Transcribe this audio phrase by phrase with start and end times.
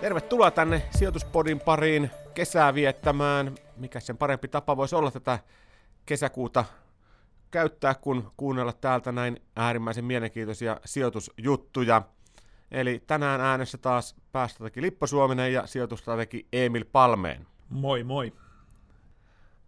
[0.00, 3.54] Tervetuloa tänne sijoituspodin pariin kesää viettämään.
[3.76, 5.38] Mikä sen parempi tapa voisi olla tätä
[6.06, 6.64] kesäkuuta
[7.50, 12.02] käyttää, kun kuunnella täältä näin äärimmäisen mielenkiintoisia sijoitusjuttuja.
[12.70, 17.46] Eli tänään äänessä taas päästrategi Lippo Suominen ja sijoitustrategi Emil Palmeen.
[17.70, 18.32] Moi moi.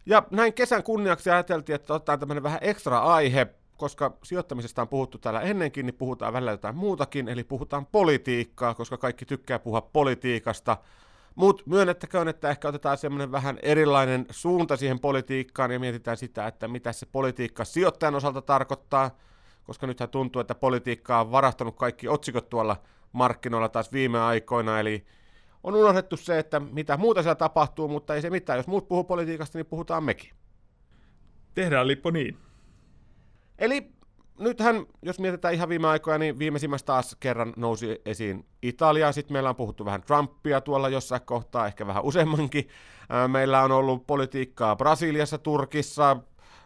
[0.07, 5.18] Ja näin kesän kunniaksi ajateltiin, että ottaa tämmöinen vähän ekstra aihe, koska sijoittamisesta on puhuttu
[5.18, 10.77] täällä ennenkin, niin puhutaan välillä jotain muutakin, eli puhutaan politiikkaa, koska kaikki tykkää puhua politiikasta.
[11.35, 16.68] Mutta myönnettäköön, että ehkä otetaan semmoinen vähän erilainen suunta siihen politiikkaan ja mietitään sitä, että
[16.68, 19.11] mitä se politiikka sijoittajan osalta tarkoittaa,
[19.64, 22.77] koska nythän tuntuu, että politiikka on varahtanut kaikki otsikot tuolla
[23.13, 25.07] markkinoilla taas viime aikoina, eli
[25.64, 28.57] on unohdettu se, että mitä muuta siellä tapahtuu, mutta ei se mitään.
[28.57, 30.31] Jos muut puhuu politiikasta, niin puhutaan mekin.
[31.55, 32.39] Tehdään Lippo niin.
[33.58, 33.92] Eli
[34.38, 39.12] nythän, jos mietitään ihan viime aikoina, niin viimeisimmästä taas kerran nousi esiin Italia.
[39.12, 42.69] Sitten meillä on puhuttu vähän Trumpia tuolla jossain kohtaa, ehkä vähän useammankin.
[43.28, 46.16] Meillä on ollut politiikkaa Brasiliassa, Turkissa,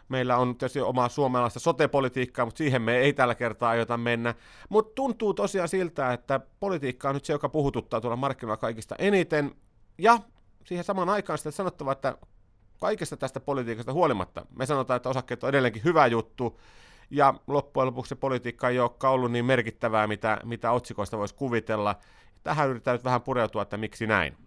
[0.09, 4.35] Meillä on tietysti omaa suomalaista sotepolitiikkaa, mutta siihen me ei tällä kertaa aiota mennä.
[4.69, 9.51] Mutta tuntuu tosiaan siltä, että politiikka on nyt se, joka puhututtaa tuolla markkinoilla kaikista eniten.
[9.97, 10.19] Ja
[10.65, 12.17] siihen samaan aikaan sitten sanottava, että
[12.79, 16.59] kaikesta tästä politiikasta huolimatta me sanotaan, että osakkeet on edelleenkin hyvä juttu,
[17.11, 21.95] ja loppujen lopuksi se politiikka ei olekaan ollut niin merkittävää, mitä, mitä otsikoista voisi kuvitella.
[22.43, 24.37] Tähän yritetään nyt vähän pureutua, että miksi näin.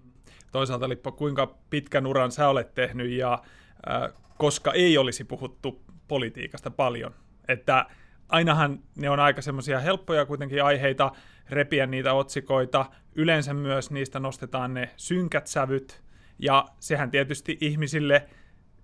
[0.53, 6.71] Toisaalta Lippo, kuinka pitkän uran sä olet tehnyt ja äh, koska ei olisi puhuttu politiikasta
[6.71, 7.15] paljon.
[7.49, 7.87] Että
[8.29, 11.13] ainahan ne on aika semmoisia helppoja kuitenkin aiheita
[11.51, 12.87] repiä niitä otsikoita.
[13.15, 16.03] Yleensä myös niistä nostetaan ne synkät sävyt,
[16.39, 18.29] ja sehän tietysti ihmisille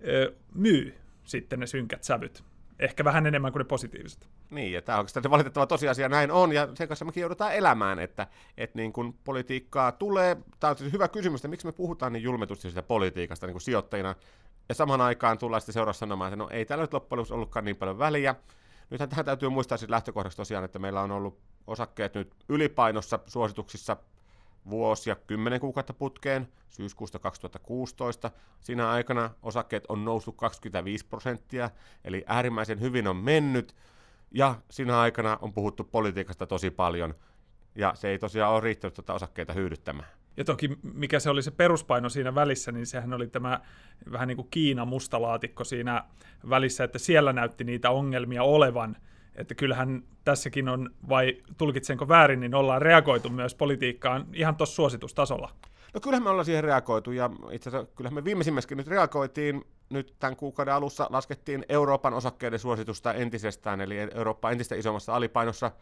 [0.08, 2.44] ö, myy sitten ne synkät sävyt.
[2.78, 4.28] Ehkä vähän enemmän kuin ne positiiviset.
[4.50, 7.98] Niin, ja tämä on se valitettava tosiasia, näin on, ja sen kanssa mekin joudutaan elämään,
[7.98, 8.26] että,
[8.56, 12.22] että niin kun politiikkaa tulee, tämä on siis hyvä kysymys, että miksi me puhutaan niin
[12.22, 14.14] julmetusti siitä politiikasta niin kuin sijoittajina,
[14.68, 17.64] ja samaan aikaan tullaan sitten seuraavaksi sanomaan, että no ei täällä nyt loppujen lopuksi ollutkaan
[17.64, 18.34] niin paljon väliä.
[18.90, 23.96] Nythän tähän täytyy muistaa siis lähtökohdaksi tosiaan, että meillä on ollut osakkeet nyt ylipainossa suosituksissa
[24.70, 28.30] vuosia kymmenen kuukautta putkeen syyskuusta 2016.
[28.60, 31.70] Siinä aikana osakkeet on noussut 25 prosenttia,
[32.04, 33.74] eli äärimmäisen hyvin on mennyt,
[34.30, 37.14] ja siinä aikana on puhuttu politiikasta tosi paljon,
[37.74, 40.08] ja se ei tosiaan ole riittänyt tuota osakkeita hyödyttämään.
[40.36, 43.60] Ja toki mikä se oli se peruspaino siinä välissä, niin sehän oli tämä
[44.12, 46.04] vähän niin kuin Kiina mustalaatikko siinä
[46.48, 48.96] välissä, että siellä näytti niitä ongelmia olevan.
[49.38, 55.50] Että kyllähän tässäkin on, vai tulkitsenko väärin, niin ollaan reagoitu myös politiikkaan ihan tuossa suositustasolla.
[55.94, 59.64] No kyllähän me ollaan siihen reagoitu, ja itse asiassa kyllähän me viimeisimmäskin nyt reagoitiin.
[59.90, 65.72] Nyt tämän kuukauden alussa laskettiin Euroopan osakkeiden suositusta entisestään, eli Eurooppa entistä isommassa alipainossa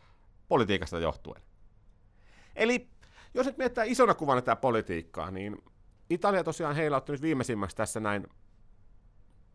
[0.48, 1.42] politiikasta johtuen.
[2.56, 2.88] Eli
[3.34, 5.56] jos nyt mietitään isona kuvana tätä politiikkaa, niin
[6.10, 8.26] Italia tosiaan heilautti nyt viimeisimmäksi tässä näin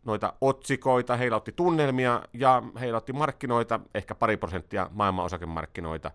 [0.04, 6.10] noita otsikoita, heilautti tunnelmia ja heilautti markkinoita, ehkä pari prosenttia maailman osakemarkkinoita,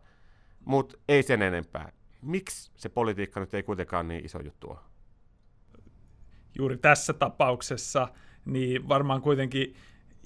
[0.66, 1.92] mutta ei sen enempää.
[2.22, 4.80] Miksi se politiikka nyt ei kuitenkaan niin iso juttu ole?
[6.58, 8.08] Juuri tässä tapauksessa,
[8.46, 9.76] niin varmaan kuitenkin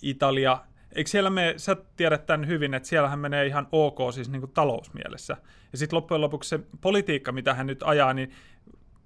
[0.01, 0.59] Italia
[0.95, 4.51] Eikö siellä me, sä tiedät tämän hyvin, että siellähän menee ihan ok siis niin kuin
[4.51, 5.37] talousmielessä.
[5.71, 8.31] Ja sitten loppujen lopuksi se politiikka, mitä hän nyt ajaa, niin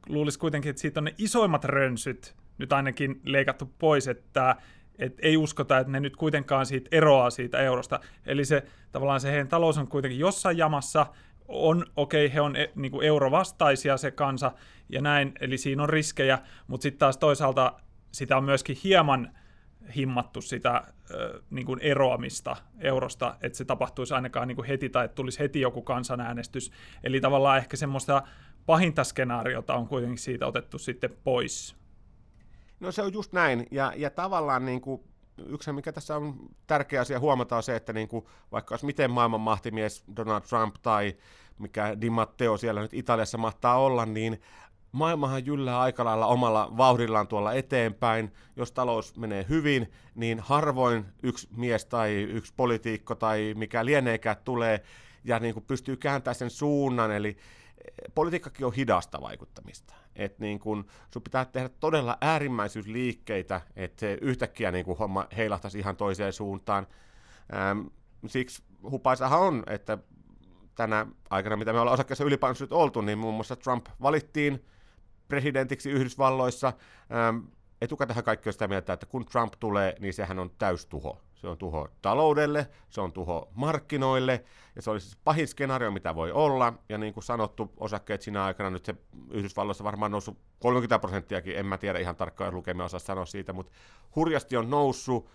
[0.10, 4.56] luulisi kuitenkin, että siitä on ne isoimmat rönsyt nyt ainakin leikattu pois, että
[5.00, 8.00] et ei uskota, että ne nyt kuitenkaan siitä eroaa siitä eurosta.
[8.26, 11.06] Eli se tavallaan se heidän talous on kuitenkin jossain jamassa,
[11.48, 14.52] on, okei, okay, he on e, niin kuin eurovastaisia se kansa
[14.90, 17.74] ja näin, eli siinä on riskejä, mutta sitten taas toisaalta
[18.12, 19.32] sitä on myöskin hieman
[19.96, 20.84] himmattu sitä
[21.50, 25.62] niin kuin eroamista eurosta, että se tapahtuisi ainakaan niin kuin heti tai että tulisi heti
[25.62, 26.72] joku kansanäänestys.
[27.04, 28.24] Eli tavallaan ehkä semmoista
[28.66, 31.76] pahinta skenaariota on kuitenkin siitä otettu sitten pois.
[32.86, 35.02] No se on just näin, ja, ja tavallaan niin kuin
[35.48, 36.36] yksi, mikä tässä on
[36.68, 40.76] tärkeä asia huomata, on se, että niin kuin, vaikka olisi miten maailman mahtimies Donald Trump
[40.82, 41.16] tai
[41.60, 44.42] mikä Di Matteo siellä nyt Italiassa mahtaa olla, niin
[44.92, 48.34] maailmahan jyllää aika lailla omalla vauhdillaan tuolla eteenpäin.
[48.56, 54.84] Jos talous menee hyvin, niin harvoin yksi mies tai yksi politiikko tai mikä lieneekään tulee
[55.24, 57.12] ja niin kuin pystyy kääntämään sen suunnan.
[57.12, 60.05] Eli eh, politiikkakin on hidasta vaikuttamista.
[60.16, 65.80] Et niin kun, sun pitää tehdä todella äärimmäisyysliikkeitä, että se yhtäkkiä niin kuin homma heilahtaisi
[65.80, 66.88] ihan toiseen suuntaan.
[67.54, 67.88] Ähm,
[68.28, 69.98] siksi hupaisahan on, että
[70.76, 74.66] tänä aikana, mitä me ollaan osakkeessa ylipäänsä nyt oltu, niin muun muassa Trump valittiin
[75.28, 76.68] presidentiksi Yhdysvalloissa.
[76.68, 77.38] Ähm,
[77.82, 81.22] etukäteen kaikki on sitä mieltä, että kun Trump tulee, niin sehän on täystuho.
[81.46, 84.44] Se on tuho taloudelle, se on tuho markkinoille,
[84.76, 86.74] ja se olisi siis pahin skenaario, mitä voi olla.
[86.90, 88.96] Ja niin kuin sanottu, osakkeet siinä aikana nyt se
[89.32, 93.72] Yhdysvalloissa varmaan noussut 30 prosenttiakin, en mä tiedä ihan tarkkaan lukemia osaa sanoa siitä, mutta
[94.16, 95.30] hurjasti on noussut.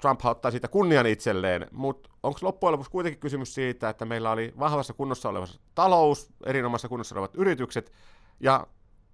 [0.00, 4.54] Trump ottaa siitä kunnian itselleen, mutta onko loppujen lopuksi kuitenkin kysymys siitä, että meillä oli
[4.58, 7.92] vahvassa kunnossa oleva talous, erinomaisessa kunnossa olevat yritykset,
[8.40, 8.66] ja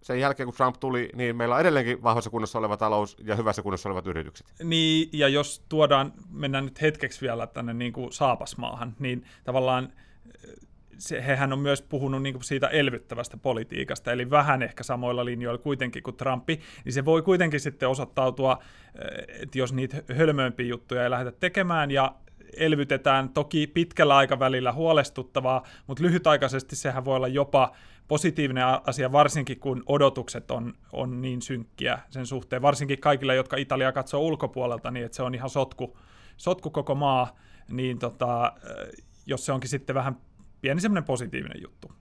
[0.02, 3.62] sen jälkeen, kun Trump tuli, niin meillä on edelleenkin vahvassa kunnossa oleva talous ja hyvässä
[3.62, 4.46] kunnossa olevat yritykset.
[4.62, 9.92] Niin, ja jos tuodaan, mennään nyt hetkeksi vielä tänne niin kuin saapasmaahan, niin tavallaan
[10.98, 15.58] se, hehän on myös puhunut niin kuin siitä elvyttävästä politiikasta, eli vähän ehkä samoilla linjoilla
[15.58, 18.62] kuitenkin kuin Trumpi, niin se voi kuitenkin sitten osoittautua,
[19.28, 22.14] että jos niitä hölmöimpiä juttuja ei lähdetä tekemään ja
[22.56, 27.72] elvytetään, toki pitkällä aikavälillä huolestuttavaa, mutta lyhytaikaisesti sehän voi olla jopa
[28.08, 33.92] positiivinen asia, varsinkin kun odotukset on, on niin synkkiä sen suhteen, varsinkin kaikille, jotka Italia
[33.92, 35.98] katsoo ulkopuolelta, niin että se on ihan sotku,
[36.36, 37.36] sotku koko maa,
[37.70, 38.52] niin tota,
[39.26, 40.16] jos se onkin sitten vähän
[40.60, 41.92] pieni semmoinen positiivinen juttu.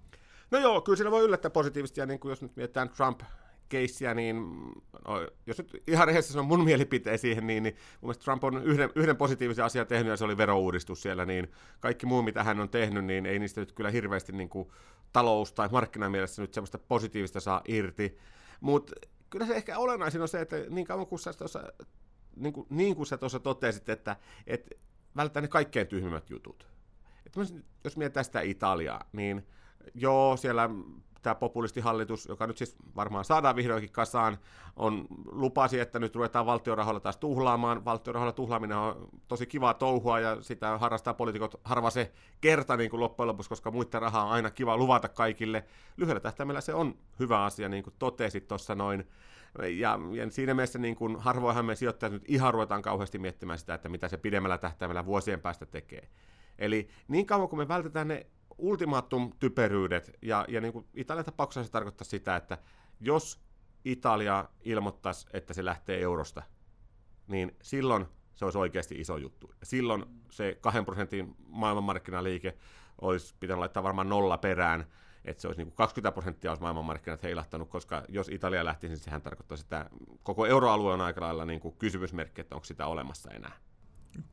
[0.51, 3.21] No joo, kyllä sillä voi yllättää positiivisesti, ja niin kuin jos nyt mietitään Trump
[3.69, 4.35] keissiä, niin
[5.07, 8.63] no, jos nyt ihan rehellisesti on mun mielipiteen siihen, niin, niin mun mielestä Trump on
[8.63, 12.59] yhden, yhden positiivisen asian tehnyt, ja se oli verouudistus siellä, niin kaikki muu, mitä hän
[12.59, 14.69] on tehnyt, niin ei niistä nyt kyllä hirveästi niin kuin
[15.13, 18.17] talous- tai markkinamielessä nyt semmoista positiivista saa irti.
[18.61, 18.93] Mutta
[19.29, 21.63] kyllä se ehkä olennaisin on se, että niin kauan kuin sä tuossa,
[22.35, 24.15] niin kuin, niin kuin sä tuossa totesit, että,
[24.47, 24.75] että
[25.15, 26.67] välttää ne kaikkein tyhmimmät jutut.
[27.25, 27.39] Että
[27.83, 29.47] jos mietitään sitä Italiaa, niin
[29.95, 30.69] joo, siellä
[31.25, 34.37] tämä populistihallitus, joka nyt siis varmaan saadaan vihdoinkin kasaan,
[34.75, 37.85] on lupasi, että nyt ruvetaan valtiorahoilla taas tuhlaamaan.
[37.85, 42.11] Valtiorahoilla tuhlaaminen on tosi kivaa touhua ja sitä harrastaa poliitikot harva se
[42.41, 45.63] kerta niin kuin loppujen lopuksi, koska muiden rahaa on aina kiva luvata kaikille.
[45.97, 49.07] Lyhyellä tähtäimellä se on hyvä asia, niin kuin totesit tuossa noin.
[49.77, 53.73] Ja, ja siinä mielessä niin kuin harvoinhan me sijoittajat nyt ihan ruvetaan kauheasti miettimään sitä,
[53.73, 56.09] että mitä se pidemmällä tähtäimellä vuosien päästä tekee.
[56.59, 58.25] Eli niin kauan kuin me vältetään ne
[58.57, 62.57] ultimaatum-typeryydet, ja, ja niin kuin Italian tapauksessa se tarkoittaa sitä, että
[62.99, 63.41] jos
[63.85, 66.43] Italia ilmoittaisi, että se lähtee eurosta,
[67.27, 68.05] niin silloin
[68.35, 69.51] se olisi oikeasti iso juttu.
[69.63, 72.57] Silloin se kahden prosentin maailmanmarkkinaliike
[73.01, 74.85] olisi pitänyt laittaa varmaan nolla perään,
[75.25, 79.03] että se olisi niin kuin 20 prosenttia olisi maailmanmarkkinat heilahtanut, koska jos Italia lähtisi, niin
[79.03, 79.89] sehän tarkoittaa sitä
[80.23, 83.57] koko euroalue on aika lailla niin kuin kysymysmerkki, että onko sitä olemassa enää.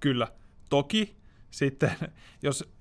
[0.01, 0.29] Kyllä.
[0.69, 1.17] Toki
[1.51, 1.93] sitten,
[2.43, 2.73] jos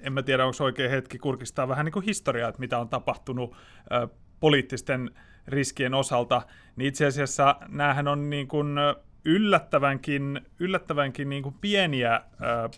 [0.00, 3.56] en mä tiedä, onko oikein hetki kurkistaa vähän niin kuin historiaa, että mitä on tapahtunut
[3.92, 4.08] ö,
[4.40, 5.10] poliittisten
[5.46, 6.42] riskien osalta,
[6.76, 8.76] niin itse asiassa näähän on niin kuin
[9.24, 12.22] yllättävänkin, yllättävänkin niin kuin pieniä ö,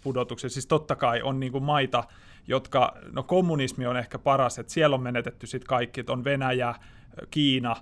[0.02, 0.50] pudotuksia.
[0.50, 2.04] Siis totta kai on niin kuin maita,
[2.46, 6.74] jotka, no kommunismi on ehkä paras, että siellä on menetetty sitten kaikki, että on Venäjä,
[7.30, 7.76] Kiina,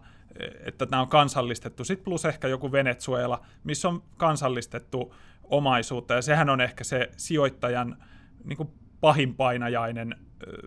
[0.65, 5.15] että nämä on kansallistettu, sitten plus ehkä joku Venezuela, missä on kansallistettu
[5.45, 7.97] omaisuutta, ja sehän on ehkä se sijoittajan
[8.45, 8.69] niin kuin
[9.01, 10.17] pahin painajainen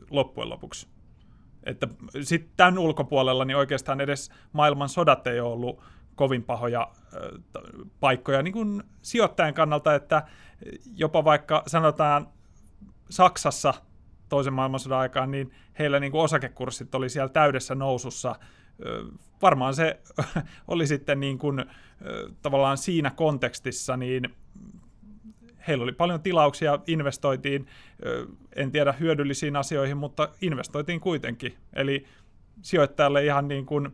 [0.09, 0.87] loppujen lopuksi.
[1.63, 1.87] Että
[2.21, 5.83] sitten tämän ulkopuolella niin oikeastaan edes maailman sodat ei ole ollut
[6.15, 6.91] kovin pahoja
[7.99, 10.23] paikkoja niin kuin sijoittajan kannalta, että
[10.95, 12.27] jopa vaikka sanotaan
[13.09, 13.73] Saksassa
[14.29, 18.35] toisen maailmansodan aikaan, niin heillä niin kuin osakekurssit oli siellä täydessä nousussa.
[19.41, 19.99] Varmaan se
[20.67, 21.65] oli sitten niin kuin,
[22.41, 24.35] tavallaan siinä kontekstissa niin
[25.67, 27.67] heillä oli paljon tilauksia, investoitiin,
[28.55, 31.57] en tiedä hyödyllisiin asioihin, mutta investoitiin kuitenkin.
[31.73, 32.05] Eli
[32.61, 33.89] sijoittajalle ihan niin kuin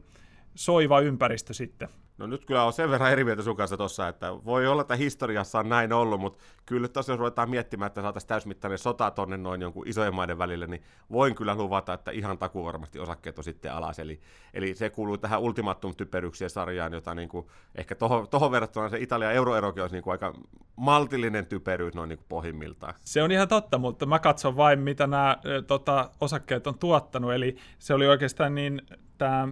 [0.56, 1.90] soiva ympäristö sitten.
[2.18, 4.96] No nyt kyllä on sen verran eri mieltä sun kanssa tossa, että voi olla, että
[4.96, 9.38] historiassa on näin ollut, mutta kyllä tosiaan jos ruvetaan miettimään, että saataisiin täysmittainen sota tonne
[9.38, 13.44] noin jonkun isojen maiden välille, niin voin kyllä luvata, että ihan takuu varmasti osakkeet on
[13.44, 14.00] sitten alas.
[14.00, 14.22] Eli,
[14.54, 17.96] eli se kuuluu tähän ultimatum-typeryksien sarjaan, jota niin kuin, ehkä
[18.30, 20.34] tohon verrattuna se Italia euroerokin olisi niin kuin aika
[20.76, 22.94] maltillinen typeryys noin niin kuin pohjimmiltaan.
[23.02, 27.56] Se on ihan totta, mutta mä katson vain, mitä nämä tota, osakkeet on tuottanut, eli
[27.80, 28.82] se oli oikeastaan niin
[29.18, 29.48] tämä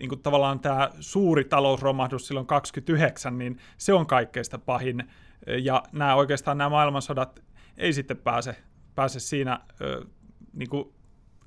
[0.00, 5.10] niin kuin tavallaan tämä suuri talousromahdus silloin 29, niin se on kaikkeista pahin.
[5.62, 7.42] Ja nämä oikeastaan nämä maailmansodat
[7.76, 8.56] ei sitten pääse,
[8.94, 10.04] pääse siinä ö,
[10.52, 10.92] niin kuin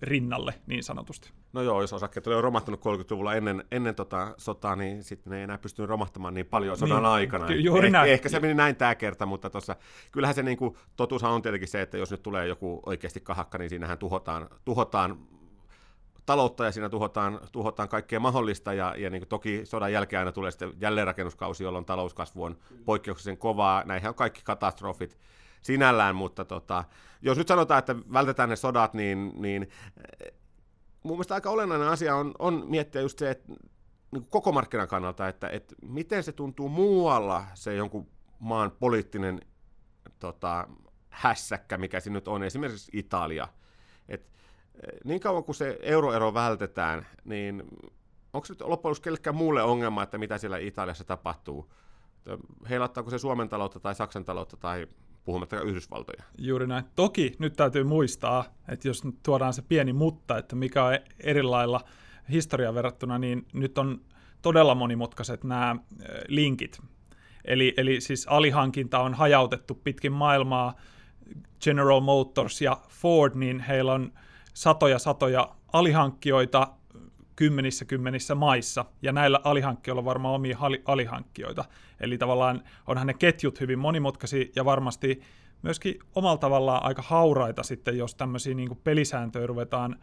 [0.01, 1.31] rinnalle niin sanotusti.
[1.53, 5.43] No joo, jos osakkeet oli romahtanut 30-luvulla ennen, ennen tota sotaa, niin sitten ne ei
[5.43, 7.51] enää pystynyt romahtamaan niin paljon sodan niin, aikana.
[7.51, 8.11] Juuri eh, näin.
[8.11, 9.75] Ehkä se meni näin tämä kerta, mutta tossa,
[10.11, 13.57] kyllähän se niin kuin, totuushan on tietenkin se, että jos nyt tulee joku oikeasti kahakka,
[13.57, 15.17] niin siinähän tuhotaan, tuhotaan
[16.25, 20.51] taloutta ja siinä tuhotaan, tuhotaan kaikkea mahdollista ja, ja niin toki sodan jälkeen aina tulee
[20.51, 23.83] sitten jälleenrakennuskausi, jolloin talouskasvu on poikkeuksellisen kovaa.
[23.85, 25.17] Näinhän on kaikki katastrofit
[25.61, 26.83] sinällään, mutta tota,
[27.21, 30.33] jos nyt sanotaan, että vältetään ne sodat, niin, niin eh,
[31.03, 33.53] mun mielestä aika olennainen asia on, on miettiä just se, että
[34.11, 38.07] niin koko markkinan kannalta, että, että miten se tuntuu muualla se jonkun
[38.39, 39.41] maan poliittinen
[40.19, 40.67] tota,
[41.09, 43.47] hässäkkä, mikä siinä nyt on, esimerkiksi Italia.
[44.09, 44.31] Et,
[45.03, 47.63] niin kauan kuin se euroero vältetään, niin
[48.33, 51.73] onko se loppujen lopuksi muulle ongelma, että mitä siellä Italiassa tapahtuu?
[52.69, 54.87] Heilattaako se Suomen taloutta tai Saksan taloutta tai
[55.25, 56.23] puhumattakaan Yhdysvaltoja.
[56.37, 56.83] Juuri näin.
[56.95, 61.43] Toki nyt täytyy muistaa, että jos nyt tuodaan se pieni mutta, että mikä on eri
[61.43, 61.81] lailla
[62.31, 64.01] historiaan verrattuna, niin nyt on
[64.41, 65.75] todella monimutkaiset nämä
[66.27, 66.79] linkit.
[67.45, 70.75] Eli, eli siis alihankinta on hajautettu pitkin maailmaa.
[71.61, 74.11] General Motors ja Ford, niin heillä on
[74.53, 76.67] satoja satoja alihankkijoita
[77.35, 81.65] kymmenissä kymmenissä maissa, ja näillä alihankkijoilla on varmaan omia alihankkijoita.
[81.99, 85.21] Eli tavallaan onhan ne ketjut hyvin monimutkaisia, ja varmasti
[85.61, 89.99] myöskin omalla tavallaan aika hauraita sitten, jos tämmöisiä niin pelisääntöjä ruvetaan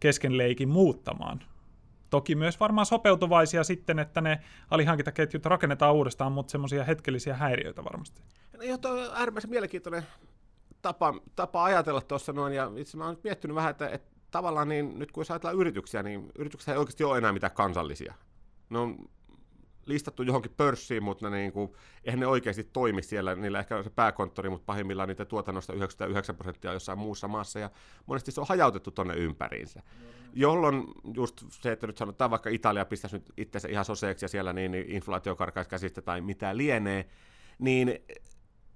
[0.00, 1.40] kesken leikin muuttamaan.
[2.10, 4.40] Toki myös varmaan sopeutuvaisia sitten, että ne
[4.70, 8.22] alihankintaketjut rakennetaan uudestaan, mutta semmoisia hetkellisiä häiriöitä varmasti.
[8.56, 10.02] No joo, on äärimmäisen mielenkiintoinen
[10.82, 14.98] tapa, tapa ajatella tuossa noin, ja itse mä oon miettinyt vähän, että, että tavallaan niin,
[14.98, 18.14] nyt kun jos ajatellaan yrityksiä, niin yrityksiä ei oikeasti ole enää mitään kansallisia.
[18.70, 18.98] Ne on
[19.86, 21.72] listattu johonkin pörssiin, mutta ne, niin kuin,
[22.04, 23.34] eihän ne oikeasti toimi siellä.
[23.34, 27.70] Niillä ehkä on se pääkonttori, mutta pahimmillaan niitä tuotannosta 99 prosenttia jossain muussa maassa, ja
[28.06, 29.82] monesti se on hajautettu tuonne ympäriinsä.
[30.32, 34.52] Jolloin just se, että nyt sanotaan vaikka Italia pistäisi nyt itsensä ihan soseeksi ja siellä
[34.52, 37.08] niin, niin inflaatio karkaisi käsistä tai mitä lienee,
[37.58, 37.98] niin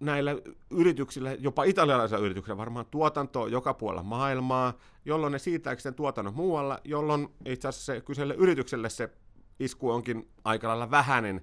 [0.02, 0.36] näillä
[0.70, 6.78] yrityksillä, jopa italialaisilla yrityksillä varmaan tuotanto joka puolella maailmaa, jolloin ne siirtääkö sen tuotannon muualla,
[6.84, 9.10] jolloin itse asiassa se kyseelle yritykselle se
[9.60, 11.40] isku onkin aika lailla vähäinen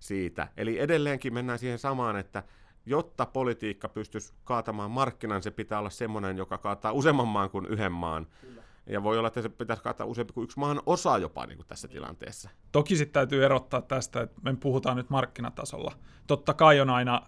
[0.00, 0.48] siitä.
[0.56, 2.42] Eli edelleenkin mennään siihen samaan, että
[2.86, 7.92] jotta politiikka pystyisi kaatamaan markkinan, se pitää olla semmoinen, joka kaataa useamman maan kuin yhden
[7.92, 8.26] maan.
[8.40, 8.62] Kyllä.
[8.86, 11.66] Ja voi olla, että se pitäisi kaataa useampi kuin yksi maan osa jopa niin kuin
[11.66, 12.50] tässä tilanteessa.
[12.72, 15.92] Toki sitten täytyy erottaa tästä, että me puhutaan nyt markkinatasolla.
[16.26, 17.22] Totta kai on aina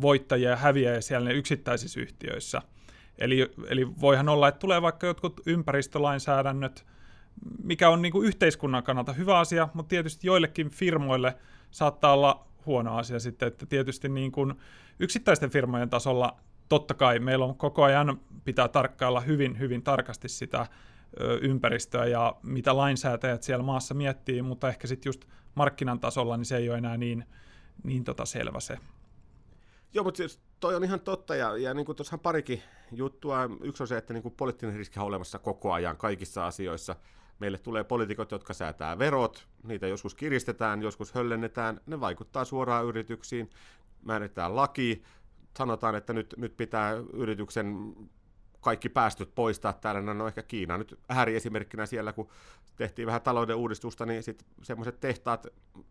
[0.00, 2.62] voittajia ja häviäjiä siellä yksittäisissä yhtiöissä.
[3.18, 6.86] Eli, eli voihan olla, että tulee vaikka jotkut ympäristölainsäädännöt,
[7.62, 11.36] mikä on niin kuin yhteiskunnan kannalta hyvä asia, mutta tietysti joillekin firmoille
[11.70, 14.54] saattaa olla huono asia sitten, että tietysti niin kuin
[14.98, 16.36] yksittäisten firmojen tasolla
[16.68, 20.66] totta kai meillä on koko ajan pitää tarkkailla hyvin, hyvin tarkasti sitä
[21.40, 25.24] ympäristöä ja mitä lainsäätäjät siellä maassa miettii, mutta ehkä sitten just
[25.54, 27.24] markkinan tasolla niin se ei ole enää niin,
[27.82, 28.78] niin tota selvä se
[29.96, 32.62] Joo, mutta siis toi on ihan totta, ja, ja niin kuin tuossa parikin
[32.92, 33.48] juttua.
[33.60, 36.96] Yksi on se, että niin kuin poliittinen riski on olemassa koko ajan kaikissa asioissa.
[37.38, 43.50] Meille tulee poliitikot, jotka säätää verot, niitä joskus kiristetään, joskus höllennetään, ne vaikuttaa suoraan yrityksiin,
[44.02, 45.02] määritetään laki,
[45.58, 47.94] sanotaan, että nyt, nyt pitää yrityksen
[48.60, 52.28] kaikki päästöt poistaa täällä, no, no ehkä Kiina nyt ääriesimerkkinä siellä, kun
[52.76, 55.46] tehtiin vähän talouden uudistusta, niin sitten semmoiset tehtaat,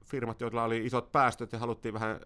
[0.06, 2.20] firmat, joilla oli isot päästöt ja haluttiin vähän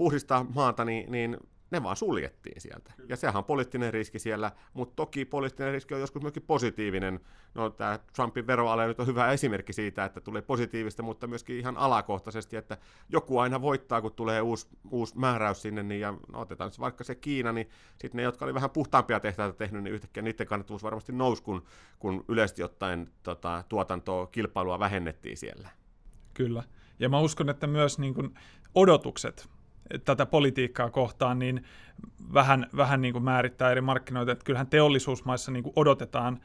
[0.00, 1.36] puhdistaa maata, niin, niin
[1.70, 2.92] ne vaan suljettiin sieltä.
[3.08, 7.20] Ja sehän on poliittinen riski siellä, mutta toki poliittinen riski on joskus myöskin positiivinen.
[7.54, 11.76] No tämä Trumpin veroale nyt on hyvä esimerkki siitä, että tulee positiivista, mutta myöskin ihan
[11.76, 12.78] alakohtaisesti, että
[13.08, 17.14] joku aina voittaa, kun tulee uusi, uusi määräys sinne, niin ja no, otetaan vaikka se
[17.14, 21.12] Kiina, niin sitten ne, jotka oli vähän puhtaampia tehtäitä tehnyt, niin yhtäkkiä niiden kannattavuus varmasti
[21.12, 21.64] nousi, kun,
[21.98, 25.68] kun yleisesti ottaen tota, tuotantoa, kilpailua vähennettiin siellä.
[26.34, 26.62] Kyllä.
[26.98, 28.34] Ja mä uskon, että myös niin kuin
[28.74, 29.48] odotukset
[30.04, 31.64] tätä politiikkaa kohtaan, niin
[32.34, 34.32] vähän, vähän niin kuin määrittää eri markkinoita.
[34.32, 36.40] Että kyllähän teollisuusmaissa niin kuin odotetaan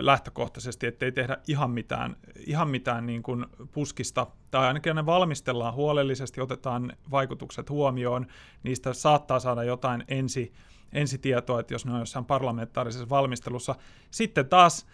[0.00, 6.40] lähtökohtaisesti, ettei tehdä ihan mitään, ihan mitään niin kuin puskista, tai ainakin ne valmistellaan huolellisesti,
[6.40, 8.26] otetaan vaikutukset huomioon,
[8.62, 10.52] niistä saattaa saada jotain ensi,
[10.92, 13.74] ensitietoa, että jos ne on jossain parlamentaarisessa valmistelussa.
[14.10, 14.86] Sitten taas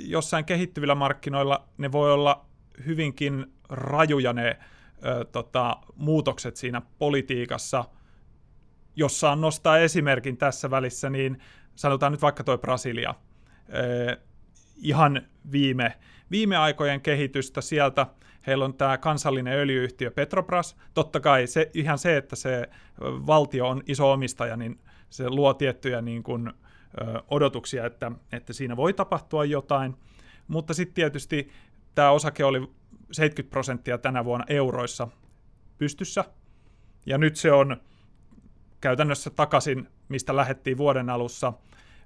[0.00, 2.44] jossain kehittyvillä markkinoilla ne voi olla
[2.86, 4.58] hyvinkin rajuja ne
[5.04, 7.84] ö, tota, muutokset siinä politiikassa.
[8.96, 11.38] Jos saan nostaa esimerkin tässä välissä, niin
[11.74, 13.14] sanotaan nyt vaikka tuo Brasilia.
[13.74, 14.16] Ö,
[14.76, 15.98] ihan viime,
[16.30, 18.06] viime aikojen kehitystä sieltä.
[18.46, 20.76] Heillä on tämä kansallinen öljyyhtiö Petrobras.
[20.94, 22.68] Totta kai se, ihan se, että se
[23.00, 24.80] valtio on iso omistaja, niin
[25.10, 26.52] se luo tiettyjä niin kuin, ö,
[27.28, 29.96] odotuksia, että, että siinä voi tapahtua jotain.
[30.48, 31.50] Mutta sitten tietysti
[31.94, 32.70] tämä osake oli
[33.12, 35.08] 70 prosenttia tänä vuonna euroissa
[35.78, 36.24] pystyssä,
[37.06, 37.76] ja nyt se on
[38.80, 41.52] käytännössä takaisin, mistä lähettiin vuoden alussa,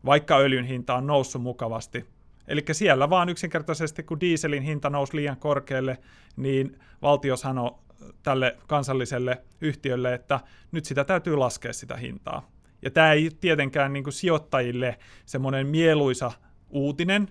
[0.04, 2.04] vaikka öljyn hinta on noussut mukavasti.
[2.48, 5.98] Eli siellä vaan yksinkertaisesti, kun dieselin hinta nousi liian korkealle,
[6.36, 7.74] niin valtio sanoi
[8.22, 10.40] tälle kansalliselle yhtiölle, että
[10.72, 12.50] nyt sitä täytyy laskea sitä hintaa.
[12.82, 16.32] Ja tämä ei tietenkään niin kuin sijoittajille semmoinen mieluisa
[16.70, 17.28] uutinen.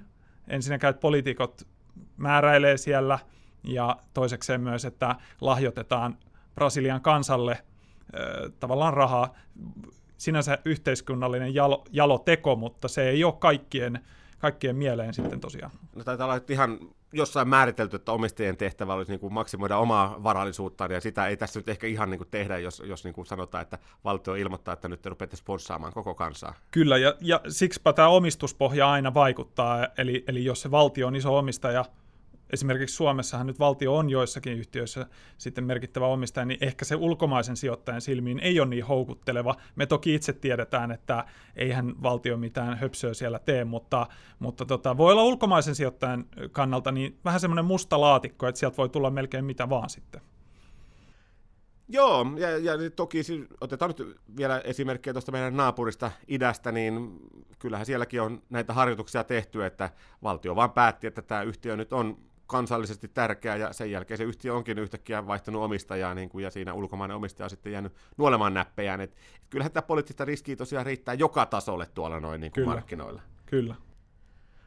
[0.48, 1.67] Ensinnäkään, että poliitikot
[2.17, 3.20] määräilee siellä,
[3.63, 6.17] ja toisekseen myös, että lahjoitetaan
[6.55, 7.63] Brasilian kansalle
[8.60, 9.34] tavallaan rahaa.
[10.17, 14.00] Sinänsä yhteiskunnallinen jalo, jalo teko, mutta se ei ole kaikkien,
[14.39, 15.72] kaikkien mieleen sitten tosiaan.
[15.96, 16.79] No taitaa olla ihan
[17.13, 21.60] jossain määritelty, että omistajien tehtävä olisi niin kuin maksimoida omaa varallisuuttaan, ja sitä ei tässä
[21.60, 24.88] nyt ehkä ihan niin kuin tehdä, jos, jos niin kuin sanotaan, että valtio ilmoittaa, että
[24.88, 26.53] nyt te rupeatte sponssaamaan koko kansaa.
[26.72, 31.38] Kyllä, ja, ja siksipä tämä omistuspohja aina vaikuttaa, eli, eli jos se valtio on iso
[31.38, 31.86] omistaja,
[32.50, 35.06] esimerkiksi Suomessahan nyt valtio on joissakin yhtiöissä
[35.38, 39.56] sitten merkittävä omistaja, niin ehkä se ulkomaisen sijoittajan silmiin ei ole niin houkutteleva.
[39.76, 44.08] Me toki itse tiedetään, että eihän valtio mitään höpsöä siellä tee, mutta,
[44.40, 48.90] mutta tota, voi olla ulkomaisen sijoittajan kannalta niin vähän semmoinen musta laatikko, että sieltä voi
[48.90, 50.22] tulla melkein mitä vaan sitten.
[51.90, 53.22] Joo, ja, ja toki
[53.62, 57.20] otetaan nyt vielä esimerkkejä tuosta meidän naapurista idästä, niin
[57.60, 59.90] kyllähän sielläkin on näitä harjoituksia tehty, että
[60.24, 62.18] valtio vaan päätti, että tämä yhtiö nyt on
[62.53, 66.74] kansallisesti tärkeä, ja sen jälkeen se yhtiö onkin yhtäkkiä vaihtanut omistajaa, niin kuin, ja siinä
[66.74, 69.01] ulkomainen omistaja on sitten jäänyt nuolemaan näppejään.
[69.01, 72.75] Et, et kyllähän tämä poliittista riskiä tosiaan riittää joka tasolle tuolla noin niin kuin Kyllä.
[72.75, 73.22] markkinoilla.
[73.45, 73.75] Kyllä.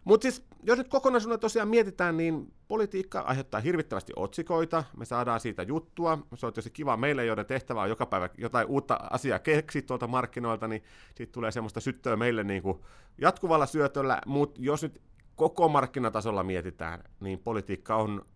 [0.04, 5.62] Mutta siis, jos nyt kokonaisuudella tosiaan mietitään, niin politiikka aiheuttaa hirvittävästi otsikoita, me saadaan siitä
[5.62, 9.82] juttua, se on tietysti kiva meille, joiden tehtävä on joka päivä jotain uutta asiaa keksiä
[9.82, 10.82] tuolta markkinoilta, niin
[11.14, 12.78] siitä tulee semmoista syttöä meille niin kuin
[13.18, 15.00] jatkuvalla syötöllä, mutta jos nyt
[15.36, 18.26] koko markkinatasolla mietitään, niin politiikka on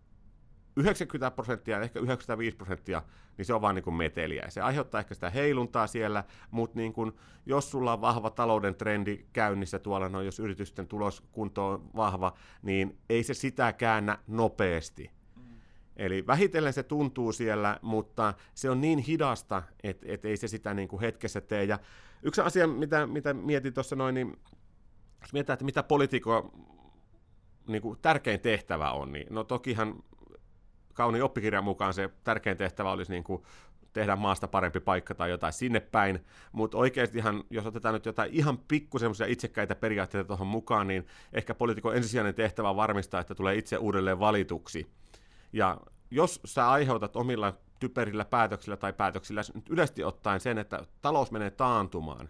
[0.77, 3.03] 90 prosenttia, ehkä 95 prosenttia,
[3.37, 4.49] niin se on vaan niin kuin meteliä.
[4.49, 7.11] Se aiheuttaa ehkä sitä heiluntaa siellä, mutta niin kuin,
[7.45, 12.97] jos sulla on vahva talouden trendi käynnissä tuolla, no jos yritysten tuloskunto on vahva, niin
[13.09, 15.11] ei se sitä käännä nopeasti.
[15.35, 15.43] Mm.
[15.97, 20.73] Eli vähitellen se tuntuu siellä, mutta se on niin hidasta, että et ei se sitä
[20.73, 21.63] niin kuin hetkessä tee.
[21.63, 21.79] Ja
[22.23, 24.39] yksi asia, mitä, mitä mietin tuossa noin, niin
[25.21, 26.51] jos mietitään, että mitä poliitikko
[27.67, 30.03] niin kuin tärkein tehtävä on, niin no tokihan
[30.93, 33.43] kauniin oppikirjan mukaan se tärkein tehtävä olisi niin kuin
[33.93, 38.57] tehdä maasta parempi paikka tai jotain sinne päin, mutta oikeastihan, jos otetaan nyt jotain ihan
[38.57, 43.55] pikku semmoisia itsekkäitä periaatteita tuohon mukaan, niin ehkä poliitikon ensisijainen tehtävä on varmistaa, että tulee
[43.55, 44.91] itse uudelleen valituksi.
[45.53, 45.77] Ja
[46.11, 52.29] jos sä aiheutat omilla typerillä päätöksillä tai päätöksillä yleisesti ottaen sen, että talous menee taantumaan,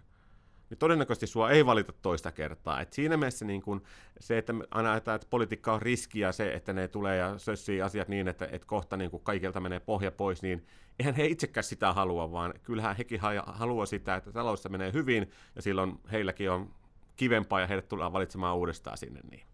[0.72, 2.80] niin todennäköisesti sua ei valita toista kertaa.
[2.80, 3.82] Et siinä mielessä niin kun
[4.20, 8.08] se, että aina ajatellaan, että politiikka on riskiä se, että ne tulee ja sössii asiat
[8.08, 10.66] niin, että, että kohta niin kaikilta menee pohja pois, niin
[10.98, 15.62] eihän he itsekään sitä halua, vaan kyllähän hekin haluaa sitä, että taloudessa menee hyvin ja
[15.62, 16.74] silloin heilläkin on
[17.16, 19.20] kivempaa ja heidät tullaan valitsemaan uudestaan sinne.
[19.30, 19.46] Niin.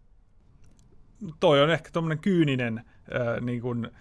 [1.39, 3.91] Toi on ehkä tuommoinen kyyninen äh, niin kuin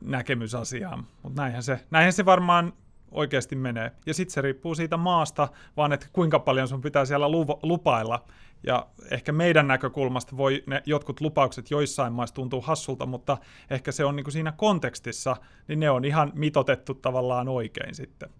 [0.00, 2.72] näkemys asiaan, mutta näinhän se, näinhän se varmaan
[3.10, 3.92] oikeasti menee.
[4.06, 7.28] Ja sitten se riippuu siitä maasta, vaan että kuinka paljon sun pitää siellä
[7.62, 8.24] lupailla.
[8.66, 13.38] Ja ehkä meidän näkökulmasta voi ne jotkut lupaukset joissain maissa tuntuu hassulta, mutta
[13.70, 15.36] ehkä se on niin kuin siinä kontekstissa,
[15.68, 18.30] niin ne on ihan mitotettu tavallaan oikein sitten.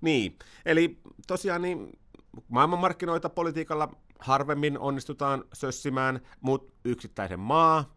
[0.00, 1.98] Niin, eli tosiaan niin
[2.48, 7.96] maailmanmarkkinoita politiikalla harvemmin onnistutaan sössimään, mutta yksittäisen maa,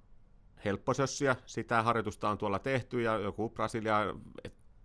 [0.66, 4.16] helppo sössiä, sitä harjoitusta on tuolla tehty ja joku Brasilia,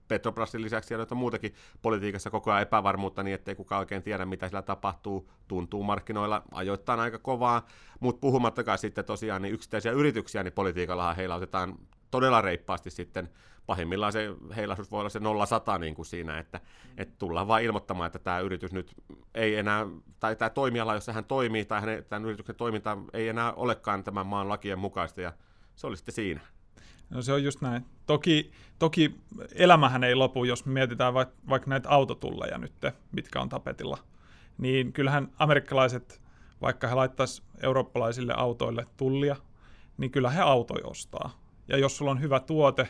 [0.09, 4.62] Petrobrasin lisäksi ja muutakin politiikassa koko ajan epävarmuutta niin, ettei kukaan oikein tiedä, mitä siellä
[4.62, 5.31] tapahtuu.
[5.49, 7.66] Tuntuu markkinoilla ajoittain aika kovaa,
[8.01, 11.79] mutta puhumattakaan sitten tosiaan niin yksittäisiä yrityksiä, niin politiikallahan heilautetaan
[12.11, 13.29] todella reippaasti sitten
[13.68, 16.61] pahimmillaan se heilaisuus voi olla se 0-100 niin kuin siinä, että,
[16.97, 18.94] että tullaan vain ilmoittamaan, että tämä yritys nyt
[19.35, 19.87] ei enää,
[20.21, 24.27] tai tämä toimiala, jos hän toimii, tai hänen, tämän yrityksen toiminta ei enää olekaan tämän
[24.27, 25.33] maan lakien mukaista, ja
[25.77, 26.40] se oli sitten siinä.
[27.11, 27.87] No se on just näin.
[28.07, 29.14] Toki, toki
[29.55, 32.73] elämähän ei lopu, jos mietitään vaikka, vaikka näitä autotulleja nyt,
[33.12, 33.99] mitkä on tapetilla.
[34.59, 36.23] Niin kyllähän amerikkalaiset,
[36.61, 39.37] vaikka he laittaisi eurooppalaisille autoille tullia,
[39.99, 41.31] niin kyllä he autoja ostaa.
[41.68, 42.88] Ja jos sulla on hyvä tuote,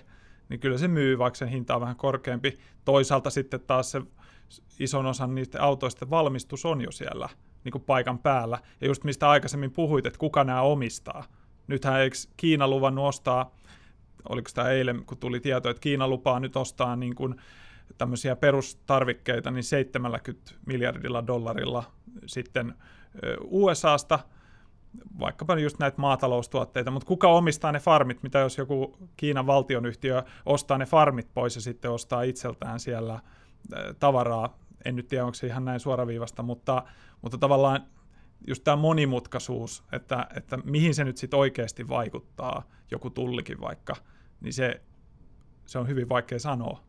[0.48, 2.58] niin kyllä se myy, vaikka sen hinta on vähän korkeampi.
[2.84, 4.02] Toisaalta sitten taas se
[4.78, 7.28] ison osan niistä autoista valmistus on jo siellä
[7.64, 8.58] niin kuin paikan päällä.
[8.80, 11.24] Ja just mistä aikaisemmin puhuit, että kuka nämä omistaa.
[11.66, 13.57] Nythän eikö Kiina luvannut ostaa
[14.28, 17.34] oliko sitä eilen, kun tuli tieto, että Kiina lupaa nyt ostaa niin kuin
[17.98, 21.84] tämmöisiä perustarvikkeita niin 70 miljardilla dollarilla
[22.26, 22.74] sitten
[23.44, 24.18] USAsta,
[25.20, 30.78] vaikkapa just näitä maataloustuotteita, mutta kuka omistaa ne farmit, mitä jos joku Kiinan valtionyhtiö ostaa
[30.78, 33.20] ne farmit pois ja sitten ostaa itseltään siellä
[33.98, 36.82] tavaraa, en nyt tiedä, onko se ihan näin suoraviivasta, mutta,
[37.22, 37.86] mutta tavallaan
[38.46, 43.96] just tämä monimutkaisuus, että, että mihin se nyt sitten oikeasti vaikuttaa, joku tullikin vaikka,
[44.40, 44.82] niin se,
[45.66, 46.80] se on hyvin vaikea sanoa.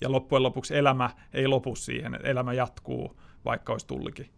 [0.00, 4.30] Ja loppujen lopuksi elämä ei lopu siihen, että elämä jatkuu, vaikka olisi tullikin.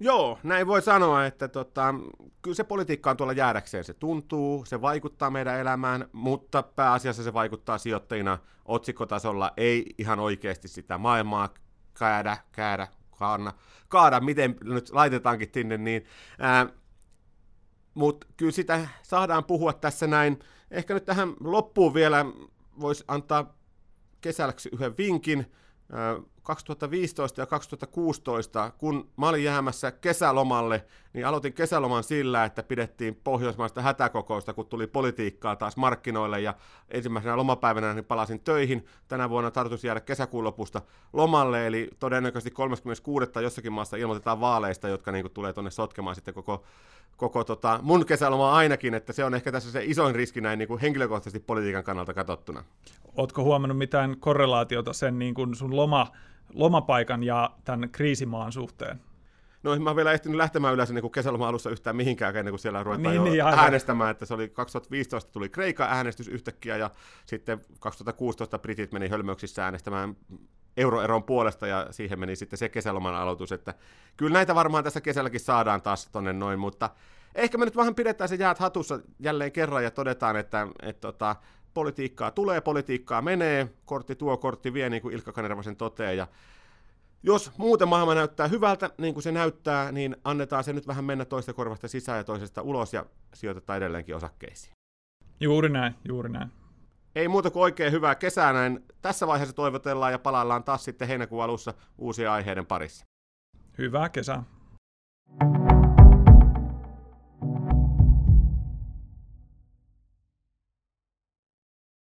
[0.00, 1.94] Joo, näin voi sanoa, että tota,
[2.42, 3.84] kyllä se politiikka on tuolla jäädäkseen.
[3.84, 10.68] Se tuntuu, se vaikuttaa meidän elämään, mutta pääasiassa se vaikuttaa sijoittajina otsikkotasolla, ei ihan oikeasti
[10.68, 11.48] sitä maailmaa
[11.98, 13.52] käädä, käädä, kaada,
[13.88, 16.04] kaada miten nyt laitetaankin sinne, niin
[17.94, 20.38] mutta kyllä sitä saadaan puhua tässä näin.
[20.70, 22.24] Ehkä nyt tähän loppuun vielä
[22.80, 23.54] voisi antaa
[24.20, 25.52] kesälläksi yhden vinkin.
[26.44, 33.82] 2015 ja 2016, kun mä olin jäämässä kesälomalle, niin aloitin kesäloman sillä, että pidettiin pohjoismaista
[33.82, 36.54] hätäkokousta, kun tuli politiikkaa taas markkinoille, ja
[36.88, 38.86] ensimmäisenä lomapäivänä niin palasin töihin.
[39.08, 43.30] Tänä vuonna tarkoitus jäädä kesäkuun lopusta lomalle, eli todennäköisesti 36.
[43.42, 46.64] jossakin maassa ilmoitetaan vaaleista, jotka niin kuin, tulee tuonne sotkemaan sitten koko,
[47.16, 50.68] koko tota, mun kesäloma ainakin, että se on ehkä tässä se isoin riski näin niin
[50.68, 52.64] kuin henkilökohtaisesti politiikan kannalta katsottuna.
[53.16, 56.06] Oletko huomannut mitään korrelaatiota sen niin kuin sun loma
[56.54, 59.00] lomapaikan ja tämän kriisimaan suhteen?
[59.62, 62.82] No mä oon vielä ehtinyt lähtemään yleensä niin kesäloman alussa yhtään mihinkään, ennen kuin siellä
[62.82, 66.90] ruvetaan niin, jo niin, äänestämään, että se oli 2015 tuli Kreikan äänestys yhtäkkiä ja
[67.26, 70.16] sitten 2016 Britit meni hölmöyksissä äänestämään
[70.76, 73.74] euroeron puolesta ja siihen meni sitten se kesäloman aloitus, että
[74.16, 76.90] kyllä näitä varmaan tässä kesälläkin saadaan taas tonne noin, mutta
[77.34, 81.00] ehkä me nyt vähän pidetään se jäät hatussa jälleen kerran ja todetaan, että, että, että
[81.00, 81.36] tota,
[81.74, 86.26] politiikkaa tulee, politiikkaa menee, kortti tuo, kortti vie, niin kuin Ilkka Kanervasen toteaa, ja
[87.22, 91.24] jos muuten maailma näyttää hyvältä, niin kuin se näyttää, niin annetaan se nyt vähän mennä
[91.24, 94.72] toista korvasta sisään ja toisesta ulos ja sijoitetaan edelleenkin osakkeisiin.
[95.40, 96.50] Juuri näin, juuri näin.
[97.14, 98.84] Ei muuta kuin oikein hyvää kesää näin.
[99.02, 103.04] Tässä vaiheessa toivotellaan ja palaillaan taas sitten heinäkuun alussa uusien aiheiden parissa.
[103.78, 104.42] Hyvää kesää.